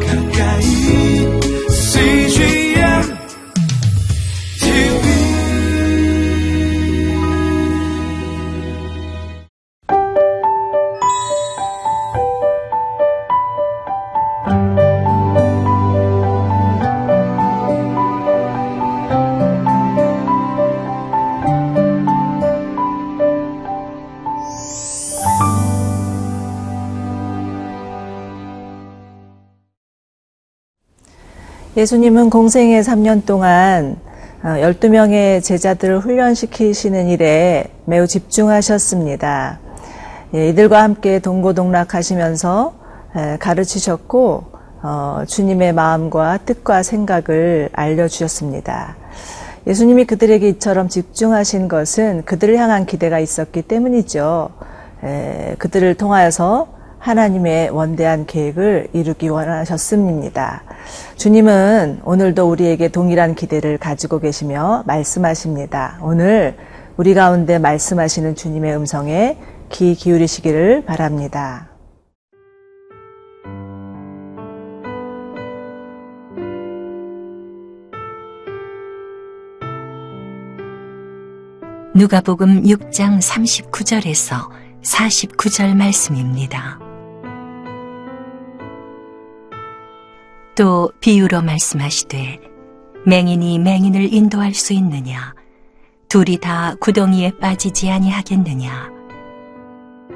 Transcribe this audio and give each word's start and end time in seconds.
가까 0.00 0.21
예수님은 31.74 32.28
공생의 32.28 32.82
3년 32.82 33.24
동안 33.24 33.96
12명의 34.42 35.42
제자들을 35.42 36.00
훈련시키시는 36.00 37.08
일에 37.08 37.64
매우 37.86 38.06
집중하셨습니다. 38.06 39.58
예, 40.34 40.48
이들과 40.50 40.82
함께 40.82 41.18
동고동락하시면서 41.18 42.74
가르치셨고 43.38 44.44
어, 44.82 45.22
주님의 45.26 45.72
마음과 45.72 46.40
뜻과 46.44 46.82
생각을 46.82 47.70
알려주셨습니다. 47.72 48.96
예수님이 49.66 50.04
그들에게 50.04 50.46
이처럼 50.50 50.88
집중하신 50.88 51.68
것은 51.68 52.24
그들을 52.26 52.58
향한 52.58 52.84
기대가 52.84 53.18
있었기 53.18 53.62
때문이죠. 53.62 54.50
그들을 55.58 55.94
통하여서 55.94 56.81
하나님의 57.02 57.70
원대한 57.70 58.26
계획을 58.26 58.88
이루기 58.92 59.28
원하셨습니다. 59.28 60.62
주님은 61.16 62.02
오늘도 62.04 62.48
우리에게 62.48 62.88
동일한 62.88 63.34
기대를 63.34 63.78
가지고 63.78 64.20
계시며 64.20 64.84
말씀하십니다. 64.86 65.98
오늘 66.00 66.56
우리 66.96 67.14
가운데 67.14 67.58
말씀하시는 67.58 68.36
주님의 68.36 68.76
음성에 68.76 69.36
귀 69.70 69.94
기울이시기를 69.94 70.84
바랍니다. 70.84 71.68
누가복음 81.94 82.62
6장 82.62 83.18
39절에서 83.20 84.48
49절 84.82 85.74
말씀입니다. 85.74 86.91
또 90.54 90.92
비유로 91.00 91.42
말씀하시되 91.42 92.38
맹인이 93.06 93.58
맹인을 93.58 94.12
인도할 94.12 94.54
수 94.54 94.72
있느냐? 94.74 95.34
둘이 96.08 96.36
다 96.38 96.74
구덩이에 96.78 97.32
빠지지 97.40 97.90
아니하겠느냐? 97.90 98.90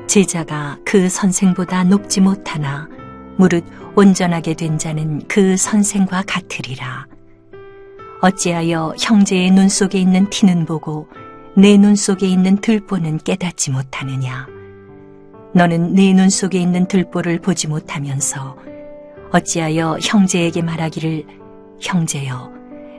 제자가 0.06 0.78
그 0.84 1.08
선생보다 1.08 1.84
높지 1.84 2.20
못하나 2.20 2.88
무릇 3.36 3.64
온전하게 3.96 4.54
된 4.54 4.78
자는 4.78 5.26
그 5.26 5.56
선생과 5.56 6.24
같으리라. 6.26 7.06
어찌하여 8.22 8.94
형제의 8.98 9.50
눈 9.50 9.68
속에 9.68 9.98
있는 9.98 10.28
티는 10.30 10.64
보고 10.66 11.08
내 11.56 11.78
눈 11.78 11.96
속에 11.96 12.26
있는 12.28 12.56
들보는 12.58 13.18
깨닫지 13.18 13.70
못하느냐? 13.70 14.46
너는 15.54 15.94
내 15.94 16.12
눈 16.12 16.28
속에 16.28 16.58
있는 16.60 16.86
들보를 16.86 17.40
보지 17.40 17.68
못하면서 17.68 18.56
어찌하여 19.36 19.98
형제에게 20.00 20.62
말하기를 20.62 21.24
형제여 21.80 22.50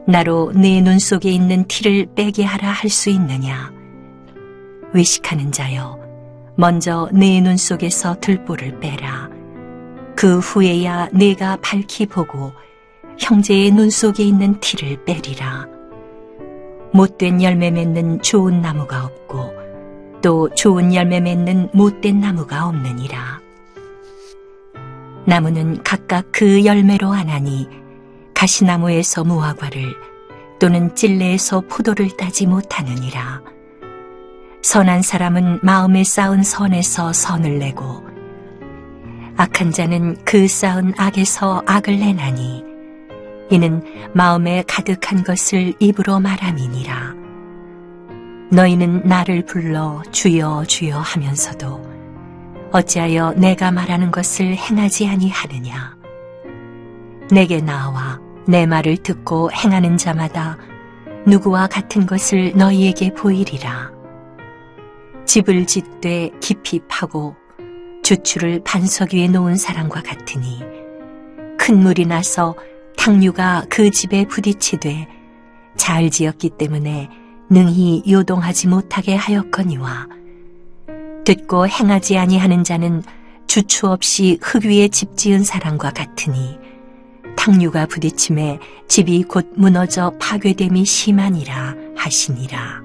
나로 0.08 0.52
네 0.54 0.82
눈 0.82 1.00
속에 1.00 1.32
있는 1.32 1.66
티를 1.68 2.08
빼게 2.16 2.44
하라 2.46 2.70
할 2.70 2.90
수 2.90 3.10
있느냐? 3.10 3.72
외식하는 4.94 5.52
자여 5.52 5.98
먼저 6.56 7.10
네 7.12 7.42
눈 7.42 7.58
속에서 7.58 8.20
들보를 8.22 8.80
빼라. 8.80 9.30
그 10.16 10.40
후에야 10.40 11.10
내가 11.12 11.58
밝히 11.58 12.06
보고 12.06 12.54
형제의 13.20 13.72
눈 13.72 13.90
속에 13.90 14.24
있는 14.24 14.60
티를 14.60 15.04
빼리라. 15.06 15.66
못된 16.94 17.42
열매 17.42 17.72
맺는 17.72 18.22
좋은 18.22 18.62
나무가 18.62 19.06
없고 19.06 19.54
또 20.22 20.50
좋은 20.56 20.94
열매 20.94 21.20
맺는 21.20 21.70
못된 21.74 22.20
나무가 22.22 22.68
없느니라 22.68 23.42
나무는 25.28 25.84
각각 25.84 26.32
그 26.32 26.64
열매로 26.64 27.12
하나니 27.12 27.68
가시나무에서 28.34 29.26
무화과를 29.26 29.94
또는 30.58 30.96
찔레에서 30.96 31.64
포도를 31.70 32.16
따지 32.16 32.48
못하느니라. 32.48 33.42
선한 34.62 35.02
사람은 35.02 35.60
마음에 35.64 36.06
쌓은 36.06 36.44
선에서 36.44 37.12
선을 37.12 37.60
내고 37.60 38.06
악한 39.36 39.72
자는 39.72 40.16
그 40.24 40.48
쌓은 40.48 40.94
악에서 40.98 41.62
악을 41.68 42.00
내나니 42.00 42.64
이는 43.50 43.84
마음에 44.14 44.64
가득한 44.66 45.26
것을 45.26 45.74
입으로 45.80 46.22
말함이니라. 46.22 47.16
너희는 48.52 49.02
나를 49.04 49.46
불러 49.46 50.02
주여 50.14 50.64
주여 50.68 51.00
하면서도 51.00 51.97
어찌하여 52.72 53.34
내가 53.34 53.72
말하는 53.72 54.12
것을 54.12 54.56
행하지 54.56 55.08
아니하느냐? 55.08 55.98
내게 57.32 57.62
나와 57.62 58.20
내 58.48 58.66
말을 58.66 58.98
듣고 58.98 59.52
행하는 59.52 59.98
자마다 59.98 60.58
누구와 61.26 61.68
같은 61.68 62.06
것을 62.06 62.54
너희에게 62.56 63.14
보이리라. 63.14 63.92
집을 65.26 65.66
짓되 65.66 66.32
깊이 66.40 66.80
파고 66.88 67.36
주추를 68.04 68.62
반석 68.64 69.14
위에 69.14 69.28
놓은 69.28 69.58
사람과 69.58 70.02
같으니 70.02 70.64
큰 71.58 71.80
물이 71.80 72.06
나서 72.06 72.56
탕류가 72.96 73.66
그 73.70 73.92
집에 73.92 74.26
부딪히되 74.26 75.08
잘 75.76 76.10
지었기 76.10 76.52
때문에 76.52 77.10
능히 77.50 78.04
요동하지 78.10 78.68
못하게 78.70 79.16
하였거니와 79.16 80.08
듣고 81.28 81.68
행하지 81.68 82.18
아니하는 82.18 82.64
자는 82.64 83.04
주추 83.48 83.88
없이 83.88 84.40
흙 84.42 84.64
위에 84.64 84.88
집 84.88 85.18
지은 85.18 85.44
사람과 85.44 85.92
같으니 85.92 86.58
탕류가 87.36 87.88
부딪힘에 87.88 88.60
집이 88.88 89.24
곧 89.24 89.52
무너져 89.58 90.14
파괴됨이 90.22 90.86
심하니라 90.86 91.76
하시니라. 91.98 92.82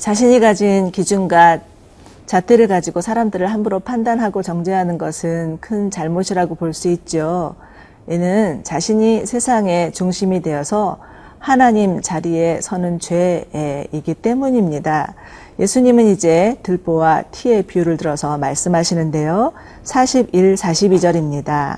자신이 0.00 0.38
가진 0.40 0.90
기준과 0.90 1.60
잣대를 2.26 2.68
가지고 2.68 3.00
사람들을 3.00 3.46
함부로 3.46 3.80
판단하고 3.80 4.42
정죄하는 4.42 4.98
것은 4.98 5.60
큰 5.62 5.90
잘못이라고 5.90 6.56
볼 6.56 6.74
수 6.74 6.90
있죠. 6.90 7.56
이는 8.10 8.62
자신이 8.64 9.24
세상의 9.24 9.92
중심이 9.92 10.42
되어서 10.42 10.98
하나님 11.44 12.00
자리에 12.00 12.60
서는 12.62 13.00
죄이기 13.00 14.14
때문입니다. 14.14 15.12
예수님은 15.60 16.06
이제 16.06 16.56
들보와 16.62 17.24
티의 17.32 17.64
비유를 17.64 17.98
들어서 17.98 18.38
말씀하시는데요. 18.38 19.52
41, 19.82 20.54
42절입니다. 20.54 21.76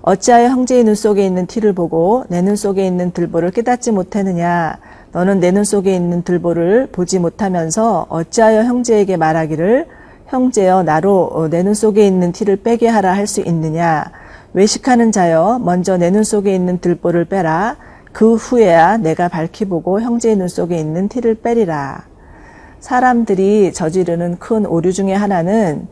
어찌하여 0.00 0.48
형제의 0.48 0.84
눈 0.84 0.94
속에 0.94 1.26
있는 1.26 1.46
티를 1.46 1.74
보고 1.74 2.24
내 2.30 2.40
눈 2.40 2.56
속에 2.56 2.86
있는 2.86 3.10
들보를 3.10 3.50
깨닫지 3.50 3.92
못하느냐? 3.92 4.78
너는 5.12 5.40
내 5.40 5.50
눈 5.50 5.64
속에 5.64 5.94
있는 5.94 6.22
들보를 6.22 6.88
보지 6.90 7.18
못하면서 7.18 8.06
어찌하여 8.08 8.62
형제에게 8.62 9.18
말하기를 9.18 9.88
형제여 10.28 10.84
나로 10.84 11.48
내 11.50 11.62
눈 11.62 11.74
속에 11.74 12.06
있는 12.06 12.32
티를 12.32 12.56
빼게 12.56 12.88
하라 12.88 13.12
할 13.12 13.26
수 13.26 13.42
있느냐? 13.42 14.06
외식하는 14.54 15.12
자여 15.12 15.60
먼저 15.62 15.98
내 15.98 16.10
눈 16.10 16.24
속에 16.24 16.54
있는 16.54 16.78
들보를 16.80 17.26
빼라. 17.26 17.76
그 18.16 18.34
후에야 18.36 18.96
내가 18.96 19.28
밝히 19.28 19.66
보고 19.66 20.00
형제의 20.00 20.36
눈 20.36 20.48
속에 20.48 20.78
있는 20.78 21.06
티를 21.06 21.34
빼리라. 21.34 22.06
사람들이 22.80 23.74
저지르는 23.74 24.38
큰 24.38 24.64
오류 24.64 24.94
중에 24.94 25.12
하나는 25.12 25.86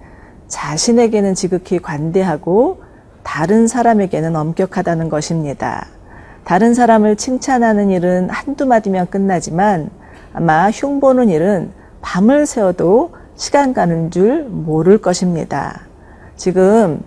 자신에게는 0.48 1.34
지극히 1.34 1.78
관대하고 1.80 2.80
다른 3.24 3.66
사람에게는 3.66 4.36
엄격하다는 4.36 5.10
것입니다. 5.10 5.86
다른 6.44 6.72
사람을 6.72 7.16
칭찬하는 7.16 7.90
일은 7.90 8.30
한두 8.30 8.64
마디면 8.64 9.10
끝나지만 9.10 9.90
아마 10.32 10.70
흉보는 10.70 11.28
일은 11.28 11.72
밤을 12.00 12.46
새워도 12.46 13.10
시간 13.36 13.74
가는 13.74 14.10
줄 14.10 14.44
모를 14.44 14.96
것입니다. 14.96 15.82
지금 16.36 17.02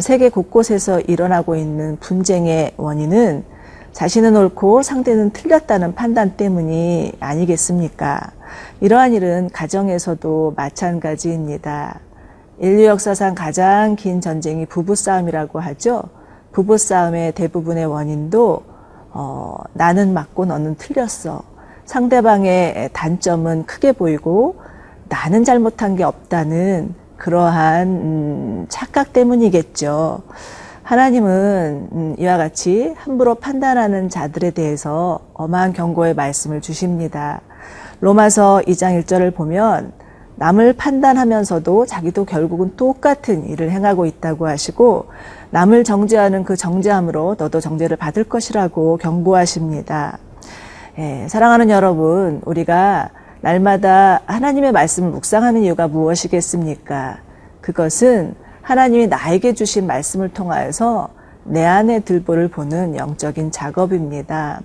세계 0.00 0.28
곳곳에서 0.28 0.98
일어나고 1.02 1.54
있는 1.54 1.98
분쟁의 2.00 2.72
원인은 2.76 3.54
자신은 3.96 4.36
옳고 4.36 4.82
상대는 4.82 5.30
틀렸다는 5.30 5.94
판단 5.94 6.36
때문이 6.36 7.14
아니겠습니까? 7.18 8.30
이러한 8.82 9.14
일은 9.14 9.48
가정에서도 9.50 10.52
마찬가지입니다. 10.54 12.00
인류 12.58 12.84
역사상 12.84 13.34
가장 13.34 13.96
긴 13.96 14.20
전쟁이 14.20 14.66
부부싸움이라고 14.66 15.60
하죠. 15.60 16.02
부부싸움의 16.52 17.32
대부분의 17.32 17.86
원인도 17.86 18.64
어, 19.12 19.56
나는 19.72 20.12
맞고 20.12 20.44
너는 20.44 20.74
틀렸어. 20.74 21.42
상대방의 21.86 22.90
단점은 22.92 23.64
크게 23.64 23.92
보이고 23.92 24.56
나는 25.08 25.42
잘못한 25.42 25.96
게 25.96 26.04
없다는 26.04 26.94
그러한 27.16 27.88
음, 27.88 28.66
착각 28.68 29.14
때문이겠죠. 29.14 30.20
하나님은 30.86 31.88
음, 31.90 32.14
이와 32.16 32.36
같이 32.36 32.94
함부로 32.96 33.34
판단하는 33.34 34.08
자들에 34.08 34.52
대해서 34.52 35.18
엄한 35.34 35.72
경고의 35.72 36.14
말씀을 36.14 36.60
주십니다. 36.60 37.40
로마서 38.00 38.62
2장 38.68 39.02
1절을 39.02 39.34
보면 39.34 39.90
남을 40.36 40.74
판단하면서도 40.74 41.86
자기도 41.86 42.24
결국은 42.24 42.76
똑같은 42.76 43.48
일을 43.48 43.72
행하고 43.72 44.06
있다고 44.06 44.46
하시고 44.46 45.06
남을 45.50 45.82
정죄하는 45.82 46.44
그 46.44 46.54
정죄함으로 46.54 47.34
너도 47.36 47.58
정죄를 47.58 47.96
받을 47.96 48.22
것이라고 48.22 48.98
경고하십니다. 48.98 50.18
예, 50.98 51.26
사랑하는 51.28 51.68
여러분, 51.68 52.40
우리가 52.44 53.10
날마다 53.40 54.20
하나님의 54.26 54.70
말씀을 54.70 55.10
묵상하는 55.10 55.62
이유가 55.64 55.88
무엇이겠습니까? 55.88 57.18
그것은 57.60 58.36
하나님이 58.66 59.06
나에게 59.06 59.54
주신 59.54 59.86
말씀을 59.86 60.30
통하여서 60.30 61.10
내 61.44 61.64
안의 61.64 62.04
들보를 62.04 62.48
보는 62.48 62.96
영적인 62.96 63.52
작업입니다. 63.52 64.60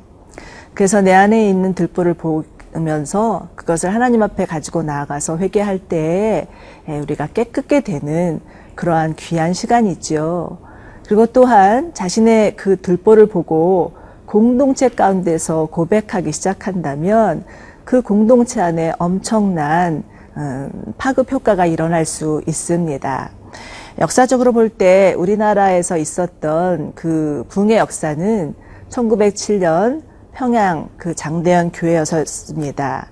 그래서 0.73 1.01
내 1.01 1.13
안에 1.13 1.47
있는 1.47 1.75
들보를 1.75 2.15
보면서 2.15 3.49
그것을 3.53 3.93
하나님 3.93 4.23
앞에 4.23 4.47
가지고 4.47 4.81
나아가서 4.81 5.37
회개할 5.37 5.77
때 5.77 6.47
예, 6.89 6.97
우리가 6.97 7.27
깨끗게 7.27 7.81
되는 7.81 8.39
그러한 8.73 9.13
귀한 9.17 9.53
시간이지요. 9.53 10.57
그리고 11.05 11.27
또한 11.27 11.93
자신의 11.93 12.55
그 12.55 12.81
들보를 12.81 13.27
보고 13.27 13.93
공동체 14.25 14.89
가운데서 14.89 15.67
고백하기 15.67 16.31
시작한다면 16.31 17.43
그 17.85 18.01
공동체 18.01 18.61
안에 18.61 18.93
엄청난 18.97 20.03
음, 20.37 20.71
파급 20.97 21.31
효과가 21.31 21.67
일어날 21.67 22.03
수 22.05 22.41
있습니다. 22.47 23.40
역사적으로 23.99 24.53
볼 24.53 24.69
때 24.69 25.13
우리나라에서 25.17 25.97
있었던 25.97 26.93
그 26.95 27.43
붕의 27.49 27.77
역사는 27.77 28.55
1907년 28.89 30.01
평양 30.33 30.89
그 30.97 31.13
장대현 31.13 31.71
교회였습니다. 31.71 33.07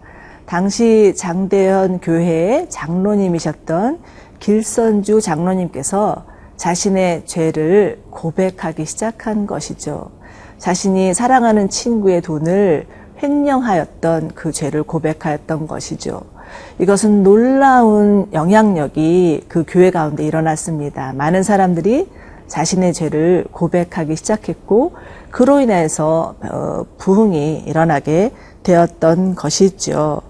당시 0.46 1.14
장대현 1.16 2.00
교회의 2.00 2.70
장로님이셨던 2.70 4.00
길선주 4.40 5.22
장로님께서 5.22 6.26
자신의 6.56 7.26
죄를 7.26 8.02
고백하기 8.10 8.86
시작한 8.86 9.48
것이죠. 9.48 10.12
자신이 10.58 11.14
사랑하는 11.14 11.70
친구의 11.70 12.22
돈을 12.22 12.88
횡령하였던 13.22 14.32
그 14.34 14.52
죄를 14.52 14.84
고백하였던 14.84 15.68
것이죠. 15.68 16.22
이것은 16.80 17.24
놀라운 17.24 18.28
영향력이 18.34 19.46
그 19.48 19.64
교회 19.68 19.92
가운데 19.92 20.26
일어났습니다. 20.26 21.14
많은 21.14 21.44
사람들이 21.44 22.10
자신의 22.48 22.94
죄를 22.94 23.46
고백하기 23.52 24.16
시작했고 24.16 24.94
그로 25.32 25.60
인해서 25.60 26.36
어, 26.42 26.86
부흥이 26.98 27.64
일어나게 27.68 28.32
되었던 28.64 29.36
것이죠. 29.36 30.22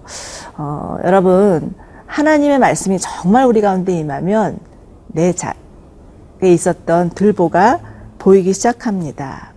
어, 0.56 0.98
여러분 1.04 1.74
하나님의 2.06 2.58
말씀이 2.58 2.98
정말 2.98 3.46
우리 3.46 3.60
가운데 3.60 3.92
임하면 3.92 4.58
내 5.08 5.32
자에 5.32 5.54
있었던 6.42 7.10
들보가 7.10 7.80
보이기 8.18 8.52
시작합니다. 8.52 9.52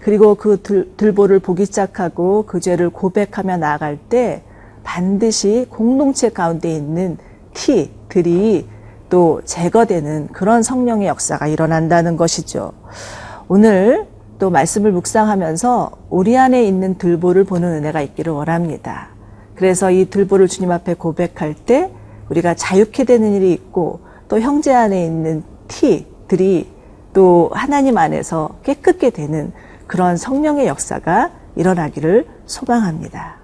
그리고 0.00 0.34
그 0.34 0.62
들, 0.62 0.90
들보를 0.96 1.38
보기 1.40 1.66
시작하고 1.66 2.44
그 2.46 2.60
죄를 2.60 2.90
고백하며 2.90 3.58
나아갈 3.58 3.98
때 3.98 4.42
반드시 4.82 5.66
공동체 5.70 6.30
가운데 6.30 6.74
있는 6.74 7.18
티들이 7.54 8.68
또 9.08 9.40
제거되는 9.44 10.28
그런 10.28 10.62
성령의 10.62 11.08
역사가 11.08 11.48
일어난다는 11.48 12.16
것이죠. 12.16 12.72
오늘 13.48 14.06
또 14.38 14.50
말씀을 14.50 14.92
묵상하면서 14.92 15.90
우리 16.08 16.38
안에 16.38 16.64
있는 16.64 16.96
들보를 16.96 17.44
보는 17.44 17.68
은혜가 17.68 18.00
있기를 18.00 18.32
원합니다. 18.32 19.08
그래서 19.54 19.90
이 19.90 20.08
들보를 20.08 20.48
주님 20.48 20.70
앞에 20.70 20.94
고백할 20.94 21.54
때 21.54 21.92
우리가 22.30 22.54
자유케 22.54 23.04
되는 23.04 23.32
일이 23.34 23.52
있고 23.52 24.00
또 24.28 24.40
형제 24.40 24.72
안에 24.72 25.04
있는 25.04 25.42
티들이 25.68 26.72
또 27.12 27.50
하나님 27.52 27.98
안에서 27.98 28.50
깨끗게 28.62 29.10
되는 29.10 29.52
그런 29.86 30.16
성령의 30.16 30.68
역사가 30.68 31.32
일어나기를 31.56 32.26
소망합니다. 32.46 33.39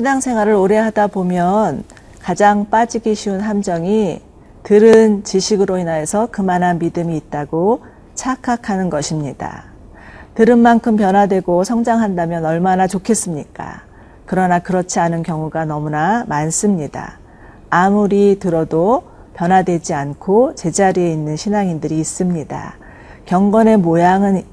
신앙생활을 0.00 0.54
오래 0.54 0.78
하다 0.78 1.08
보면 1.08 1.84
가장 2.20 2.70
빠지기 2.70 3.14
쉬운 3.14 3.40
함정이 3.40 4.22
들은 4.62 5.24
지식으로 5.24 5.76
인하여서 5.76 6.28
그만한 6.30 6.78
믿음이 6.78 7.14
있다고 7.18 7.82
착각하는 8.14 8.88
것입니다. 8.88 9.64
들은 10.34 10.58
만큼 10.58 10.96
변화되고 10.96 11.64
성장한다면 11.64 12.46
얼마나 12.46 12.86
좋겠습니까? 12.86 13.82
그러나 14.24 14.58
그렇지 14.60 15.00
않은 15.00 15.22
경우가 15.22 15.66
너무나 15.66 16.24
많습니다. 16.28 17.18
아무리 17.68 18.38
들어도 18.38 19.02
변화되지 19.34 19.92
않고 19.92 20.54
제자리에 20.54 21.12
있는 21.12 21.36
신앙인들이 21.36 21.98
있습니다. 22.00 22.74
경건의 23.26 23.76
모양은 23.76 24.44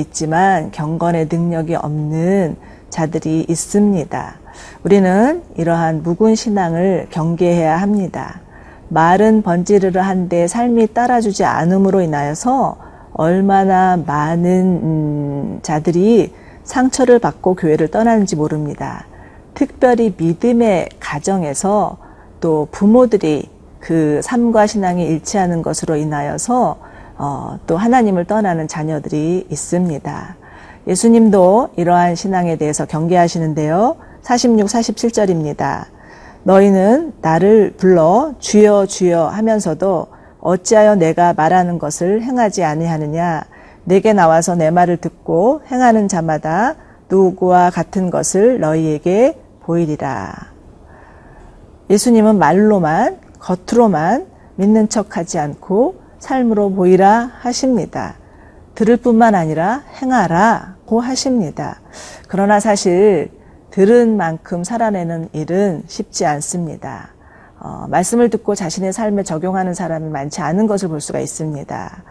있지만 0.00 0.72
경건의 0.72 1.28
능력이 1.30 1.76
없는 1.76 2.56
자들이 2.90 3.46
있습니다. 3.48 4.43
우리는 4.82 5.42
이러한 5.56 6.02
묵은 6.02 6.34
신앙을 6.34 7.08
경계해야 7.10 7.76
합니다. 7.76 8.40
말은 8.88 9.42
번지르르 9.42 9.98
한데 9.98 10.46
삶이 10.46 10.94
따라주지 10.94 11.44
않음으로 11.44 12.00
인하여서 12.00 12.76
얼마나 13.12 13.96
많은 13.96 14.80
음, 14.82 15.58
자들이 15.62 16.32
상처를 16.64 17.18
받고 17.18 17.54
교회를 17.54 17.88
떠나는지 17.88 18.36
모릅니다. 18.36 19.06
특별히 19.54 20.14
믿음의 20.16 20.88
가정에서 20.98 21.96
또 22.40 22.68
부모들이 22.70 23.48
그 23.78 24.20
삶과 24.22 24.66
신앙이 24.66 25.04
일치하는 25.06 25.62
것으로 25.62 25.96
인하여서 25.96 26.76
어, 27.16 27.58
또 27.66 27.76
하나님을 27.76 28.24
떠나는 28.24 28.66
자녀들이 28.66 29.46
있습니다. 29.48 30.36
예수님도 30.86 31.70
이러한 31.76 32.14
신앙에 32.14 32.56
대해서 32.56 32.86
경계하시는데요. 32.86 33.96
46, 34.24 34.66
47절입니다. 34.66 35.84
너희는 36.44 37.12
나를 37.20 37.74
불러 37.76 38.34
주여 38.38 38.86
주여 38.86 39.26
하면서도 39.26 40.06
어찌하여 40.40 40.94
내가 40.94 41.34
말하는 41.34 41.78
것을 41.78 42.22
행하지 42.22 42.64
아니하느냐 42.64 43.44
내게 43.84 44.14
나와서 44.14 44.54
내 44.54 44.70
말을 44.70 44.96
듣고 44.96 45.60
행하는 45.70 46.08
자마다 46.08 46.74
누구와 47.10 47.68
같은 47.68 48.10
것을 48.10 48.60
너희에게 48.60 49.38
보이리라. 49.60 50.32
예수님은 51.90 52.38
말로만 52.38 53.18
겉으로만 53.40 54.26
믿는 54.56 54.88
척하지 54.88 55.38
않고 55.38 55.96
삶으로 56.18 56.70
보이라 56.70 57.30
하십니다. 57.40 58.14
들을 58.74 58.96
뿐만 58.96 59.34
아니라 59.34 59.82
행하라고 60.00 61.00
하십니다. 61.00 61.80
그러나 62.26 62.58
사실 62.58 63.30
들은 63.74 64.16
만큼 64.16 64.62
살아내는 64.62 65.30
일은 65.32 65.82
쉽지 65.88 66.24
않습니다. 66.26 67.08
어, 67.58 67.86
말씀을 67.88 68.30
듣고 68.30 68.54
자신의 68.54 68.92
삶에 68.92 69.24
적용하는 69.24 69.74
사람이 69.74 70.10
많지 70.10 70.42
않은 70.42 70.68
것을 70.68 70.88
볼 70.88 71.00
수가 71.00 71.18
있습니다. 71.18 72.04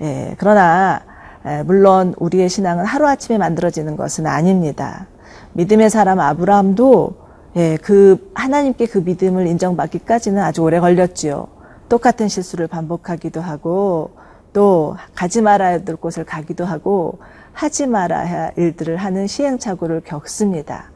예, 0.00 0.34
그러나 0.38 1.02
에, 1.46 1.62
물론 1.62 2.14
우리의 2.18 2.48
신앙은 2.48 2.84
하루아침에 2.84 3.38
만들어지는 3.38 3.96
것은 3.96 4.26
아닙니다. 4.26 5.06
믿음의 5.52 5.88
사람 5.88 6.18
아브라함도 6.18 7.14
예, 7.58 7.78
그 7.80 8.32
하나님께 8.34 8.86
그 8.86 8.98
믿음을 8.98 9.46
인정받기까지는 9.46 10.42
아주 10.42 10.62
오래 10.62 10.80
걸렸지요. 10.80 11.46
똑같은 11.88 12.26
실수를 12.26 12.66
반복하기도 12.66 13.40
하고 13.40 14.10
또 14.52 14.96
가지 15.14 15.42
말아야 15.42 15.84
될 15.84 15.94
곳을 15.94 16.24
가기도 16.24 16.64
하고 16.64 17.20
하지 17.52 17.86
말아야 17.86 18.28
할 18.28 18.52
일들을 18.56 18.96
하는 18.96 19.28
시행착오를 19.28 20.00
겪습니다. 20.00 20.92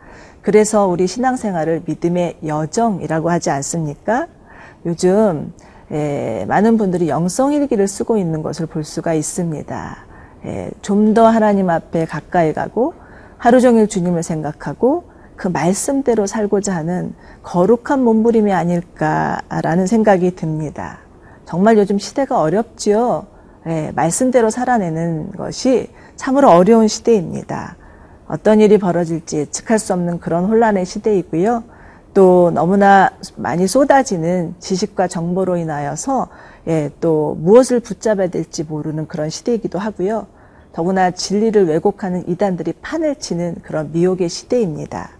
그래서 0.48 0.86
우리 0.86 1.06
신앙생활을 1.06 1.82
믿음의 1.84 2.38
여정이라고 2.46 3.28
하지 3.28 3.50
않습니까? 3.50 4.28
요즘 4.86 5.52
예, 5.92 6.46
많은 6.48 6.78
분들이 6.78 7.10
영성 7.10 7.52
일기를 7.52 7.86
쓰고 7.86 8.16
있는 8.16 8.42
것을 8.42 8.64
볼 8.64 8.82
수가 8.82 9.12
있습니다. 9.12 9.96
예, 10.46 10.70
좀 10.80 11.12
더 11.12 11.26
하나님 11.26 11.68
앞에 11.68 12.06
가까이 12.06 12.54
가고 12.54 12.94
하루 13.36 13.60
종일 13.60 13.88
주님을 13.88 14.22
생각하고 14.22 15.04
그 15.36 15.48
말씀대로 15.48 16.26
살고자 16.26 16.74
하는 16.74 17.12
거룩한 17.42 18.02
몸부림이 18.02 18.50
아닐까라는 18.50 19.86
생각이 19.86 20.34
듭니다. 20.34 21.00
정말 21.44 21.76
요즘 21.76 21.98
시대가 21.98 22.40
어렵지요. 22.40 23.26
예, 23.66 23.92
말씀대로 23.94 24.48
살아내는 24.48 25.32
것이 25.32 25.90
참으로 26.16 26.48
어려운 26.48 26.88
시대입니다. 26.88 27.76
어떤 28.28 28.60
일이 28.60 28.78
벌어질지 28.78 29.38
예측할 29.38 29.78
수 29.78 29.92
없는 29.94 30.20
그런 30.20 30.44
혼란의 30.44 30.84
시대이고요. 30.84 31.64
또 32.14 32.50
너무나 32.50 33.10
많이 33.36 33.66
쏟아지는 33.66 34.54
지식과 34.58 35.08
정보로 35.08 35.56
인하여서 35.56 36.28
예, 36.68 36.90
또 37.00 37.36
무엇을 37.40 37.80
붙잡아야 37.80 38.28
될지 38.28 38.64
모르는 38.64 39.08
그런 39.08 39.30
시대이기도 39.30 39.78
하고요. 39.78 40.26
더구나 40.72 41.10
진리를 41.10 41.66
왜곡하는 41.66 42.28
이단들이 42.28 42.74
판을 42.82 43.16
치는 43.16 43.56
그런 43.62 43.90
미혹의 43.92 44.28
시대입니다. 44.28 45.10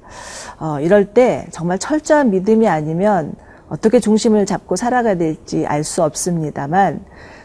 어, 0.61 0.79
이럴 0.81 1.07
때 1.07 1.47
정말 1.51 1.79
철저한 1.79 2.31
믿음이 2.31 2.69
아니면 2.69 3.35
어떻게 3.69 4.01
중심을 4.01 4.45
잡고 4.47 4.77
살아가야 4.77 5.17
될지 5.17 5.67
알 5.67 5.85
수 5.85 6.03
없습니다만 6.03 7.01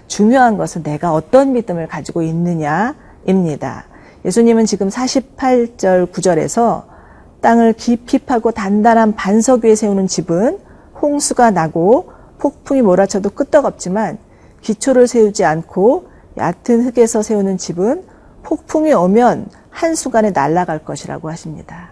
중요한 0.07 0.57
것은 0.57 0.83
내가 0.83 1.13
어떤 1.13 1.53
믿음을 1.53 1.87
가지고 1.87 2.21
있느냐입니다. 2.21 3.85
예수님은 4.25 4.65
지금 4.65 4.89
48절 4.89 6.11
9절에서 6.11 6.83
땅을 7.41 7.73
깊이 7.73 8.19
파고 8.19 8.51
단단한 8.51 9.15
반석 9.15 9.65
위에 9.65 9.75
세우는 9.75 10.07
집은 10.07 10.59
홍수가 11.01 11.51
나고 11.51 12.11
폭풍이 12.37 12.81
몰아쳐도 12.81 13.31
끄떡없지만 13.31 14.17
기초를 14.61 15.07
세우지 15.07 15.43
않고 15.43 16.07
얕은 16.37 16.85
흙에서 16.85 17.21
세우는 17.21 17.57
집은 17.57 18.05
폭풍이 18.43 18.93
오면 18.93 19.47
한순간에 19.69 20.31
날아갈 20.31 20.85
것이라고 20.85 21.29
하십니다. 21.29 21.89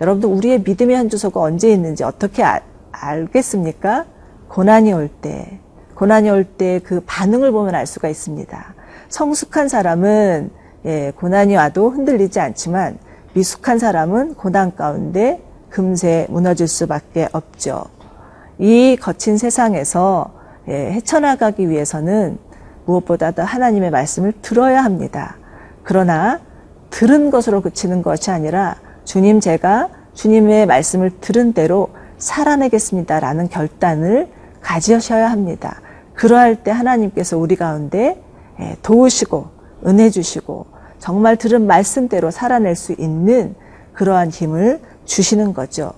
여러분들 0.00 0.28
우리의 0.28 0.60
믿음의 0.62 0.96
한 0.96 1.08
주소가 1.08 1.40
언제 1.40 1.70
있는지 1.72 2.04
어떻게 2.04 2.42
알, 2.42 2.62
알겠습니까? 2.92 4.04
고난이 4.48 4.92
올 4.92 5.08
때, 5.08 5.60
고난이 5.94 6.28
올 6.30 6.44
때 6.44 6.80
그 6.84 7.02
반응을 7.06 7.52
보면 7.52 7.74
알 7.74 7.86
수가 7.86 8.08
있습니다. 8.08 8.74
성숙한 9.08 9.68
사람은 9.68 10.50
예, 10.84 11.12
고난이 11.16 11.56
와도 11.56 11.90
흔들리지 11.90 12.40
않지만 12.40 12.98
미숙한 13.34 13.78
사람은 13.78 14.34
고난 14.34 14.74
가운데 14.74 15.42
금세 15.70 16.26
무너질 16.28 16.68
수밖에 16.68 17.28
없죠. 17.32 17.84
이 18.58 18.96
거친 19.00 19.38
세상에서 19.38 20.32
예, 20.68 20.92
헤쳐나가기 20.92 21.68
위해서는 21.68 22.38
무엇보다도 22.84 23.42
하나님의 23.42 23.90
말씀을 23.90 24.32
들어야 24.42 24.84
합니다. 24.84 25.36
그러나 25.82 26.40
들은 26.90 27.30
것으로 27.30 27.62
그치는 27.62 28.02
것이 28.02 28.30
아니라 28.30 28.76
주님 29.04 29.40
제가 29.40 29.88
주님의 30.14 30.66
말씀을 30.66 31.10
들은 31.20 31.52
대로 31.52 31.88
살아내겠습니다라는 32.18 33.48
결단을 33.48 34.28
가지셔야 34.60 35.30
합니다. 35.30 35.80
그러할 36.14 36.62
때 36.62 36.70
하나님께서 36.70 37.38
우리 37.38 37.56
가운데 37.56 38.22
예, 38.60 38.76
도우시고 38.82 39.48
은혜 39.86 40.10
주시고 40.10 40.66
정말 41.02 41.34
들은 41.36 41.66
말씀대로 41.66 42.30
살아낼 42.30 42.76
수 42.76 42.94
있는 42.96 43.56
그러한 43.92 44.30
힘을 44.30 44.80
주시는 45.04 45.52
거죠. 45.52 45.90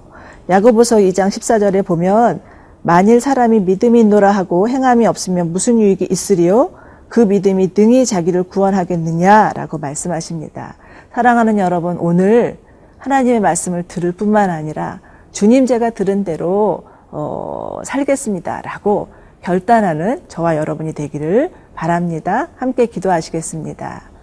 야고보서 0.48 0.96
2장 0.96 1.28
14절에 1.28 1.84
보면 1.84 2.40
만일 2.80 3.20
사람이 3.20 3.60
믿음이 3.60 4.00
있노라 4.00 4.30
하고 4.30 4.66
행함이 4.66 5.06
없으면 5.06 5.52
무슨 5.52 5.78
유익이 5.78 6.08
있으리요? 6.10 6.70
그 7.10 7.20
믿음이 7.20 7.72
능히 7.76 8.06
자기를 8.06 8.44
구원하겠느냐라고 8.44 9.76
말씀하십니다. 9.76 10.76
사랑하는 11.12 11.58
여러분, 11.58 11.98
오늘 11.98 12.56
하나님의 12.96 13.40
말씀을 13.40 13.82
들을 13.82 14.10
뿐만 14.10 14.48
아니라 14.48 15.00
주님 15.32 15.66
제가 15.66 15.90
들은 15.90 16.24
대로 16.24 16.84
어, 17.10 17.80
살겠습니다라고 17.84 19.08
결단하는 19.42 20.22
저와 20.28 20.56
여러분이 20.56 20.94
되기를 20.94 21.50
바랍니다. 21.74 22.48
함께 22.56 22.86
기도하시겠습니다. 22.86 24.13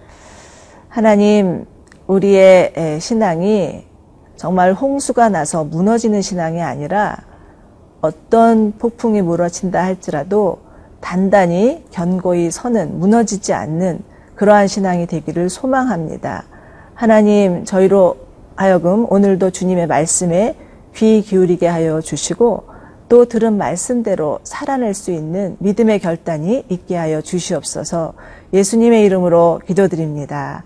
하나님, 0.91 1.67
우리의 2.05 2.99
신앙이 2.99 3.85
정말 4.35 4.73
홍수가 4.73 5.29
나서 5.29 5.63
무너지는 5.63 6.21
신앙이 6.21 6.61
아니라 6.61 7.15
어떤 8.01 8.73
폭풍이 8.77 9.21
몰아친다 9.21 9.81
할지라도 9.81 10.57
단단히 10.99 11.85
견고히 11.91 12.51
서는 12.51 12.99
무너지지 12.99 13.53
않는 13.53 14.01
그러한 14.35 14.67
신앙이 14.67 15.07
되기를 15.07 15.49
소망합니다. 15.49 16.43
하나님, 16.93 17.63
저희로 17.63 18.17
하여금 18.57 19.09
오늘도 19.09 19.51
주님의 19.51 19.87
말씀에 19.87 20.57
귀 20.93 21.21
기울이게 21.21 21.67
하여 21.67 22.01
주시고 22.01 22.65
또 23.07 23.23
들은 23.23 23.57
말씀대로 23.57 24.39
살아낼 24.43 24.93
수 24.93 25.11
있는 25.11 25.55
믿음의 25.59 25.99
결단이 25.99 26.65
있게 26.67 26.97
하여 26.97 27.21
주시옵소서 27.21 28.13
예수님의 28.51 29.05
이름으로 29.05 29.61
기도드립니다. 29.65 30.65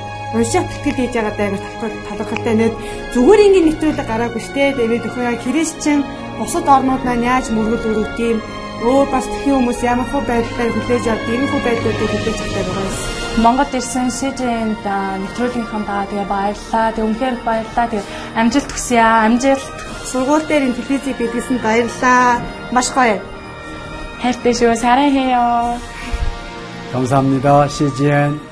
уншаад 0.36 0.66
тэтгэл 0.70 0.98
хийж 0.98 1.12
байгаа 1.14 1.34
даа 1.38 1.48
талархалтай 2.08 2.54
нэг 2.58 2.72
зүгээр 3.14 3.44
ингээд 3.46 3.66
нэвтрүүлэг 3.66 4.06
гараагүй 4.10 4.42
штэ 4.42 4.74
тэгээд 4.76 5.06
өхөө 5.08 5.24
яг 5.30 5.40
христчэн 5.46 6.00
бусад 6.38 6.66
орнууд 6.74 7.02
маань 7.04 7.26
яаж 7.32 7.46
мөргөл 7.50 7.88
өрөвд 7.90 8.18
юм 8.30 8.38
өөр 8.84 9.06
бас 9.08 9.24
тхэн 9.24 9.54
хүмүүс 9.56 9.80
ямар 9.92 10.08
хөө 10.12 10.22
байдлаар 10.28 10.70
хүлээж 10.74 11.04
авд 11.08 11.26
ийм 11.32 11.44
хөө 11.48 11.62
байдлуудыг 11.64 12.10
хүлээж 12.12 12.38
авдаг 12.44 12.64
байгаа 12.66 12.84
юм. 12.88 12.96
Монгол 13.44 13.72
ирсэн 13.78 14.08
СЖН-д 14.18 14.86
нэвтрүүлгийнхаа 15.22 15.82
даа 15.88 16.04
тэгээ 16.08 16.28
баярлаа. 16.32 16.86
Тэг 16.92 17.04
үнхээр 17.08 17.36
баярлаа. 17.44 17.86
Тэг 17.92 18.02
амжилт 18.40 18.70
хүсье 18.72 19.00
аа. 19.00 19.24
Амжилт. 19.28 19.76
Сургууль 20.10 20.48
дээр 20.48 20.66
ин 20.68 20.76
телевизийг 20.76 21.16
бидлсэн 21.20 21.58
баярлаа. 21.64 22.40
Маш 22.72 22.88
гоё. 22.96 23.20
хайртай 24.22 24.52
шүү. 24.56 24.74
사랑해요. 24.76 25.76
감사합니다. 26.92 27.68
CGN 27.68 28.49